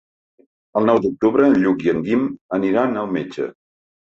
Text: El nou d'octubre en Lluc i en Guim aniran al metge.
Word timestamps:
El 0.79 0.87
nou 0.89 1.01
d'octubre 1.03 1.45
en 1.49 1.57
Lluc 1.65 1.85
i 1.89 1.93
en 1.93 2.01
Guim 2.09 2.25
aniran 2.59 2.97
al 3.05 3.13
metge. 3.21 3.51